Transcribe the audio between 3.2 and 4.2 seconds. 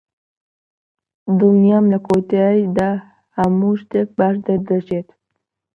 هەموو شتێک